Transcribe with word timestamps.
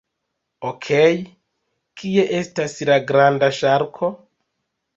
Okej, 0.69 1.19
kie 2.01 2.25
estas 2.39 2.75
la 2.93 2.99
granda 3.13 3.53
ŝarko? 3.61 4.13